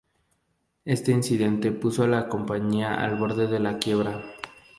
Este 0.83 1.11
incidente 1.11 1.71
puso 1.71 2.01
a 2.01 2.07
la 2.07 2.27
compañía 2.27 2.95
al 2.95 3.17
borde 3.17 3.45
de 3.45 3.59
la 3.59 3.77
quiebra. 3.77 4.23